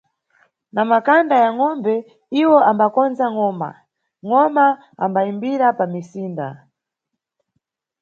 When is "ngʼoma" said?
3.33-3.69, 4.27-4.65